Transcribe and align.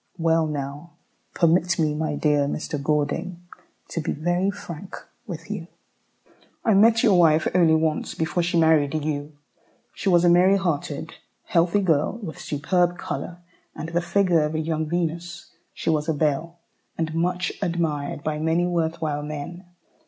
Well 0.17 0.47
now 0.47 0.93
permit 1.35 1.77
me, 1.77 1.93
my 1.93 2.15
dear 2.15 2.47
Mr. 2.47 2.81
Gordon, 2.81 3.43
to 3.89 4.01
be 4.01 4.13
very 4.13 4.49
frank 4.49 4.95
with 5.27 5.51
you. 5.51 5.67
I 6.65 6.73
met 6.73 7.03
your 7.03 7.19
wife 7.19 7.47
only 7.53 7.75
once 7.75 8.15
before 8.15 8.41
she 8.41 8.57
married 8.59 8.95
you. 9.05 9.37
She 9.93 10.09
was 10.09 10.25
a 10.25 10.27
merry 10.27 10.57
hearted, 10.57 11.13
healthy 11.45 11.81
girl, 11.81 12.13
with 12.17 12.41
superb 12.41 12.97
colour, 12.97 13.43
and 13.75 13.89
the 13.89 14.01
figure 14.01 14.41
of 14.41 14.55
a 14.55 14.59
young 14.59 14.87
Venus. 14.89 15.51
She 15.71 15.91
was 15.91 16.09
a 16.09 16.15
belle, 16.15 16.57
and 16.97 17.13
much 17.13 17.51
admired 17.61 18.23
by 18.23 18.39
many 18.39 18.65
worth 18.65 19.03
while 19.03 19.21
men. 19.21 19.65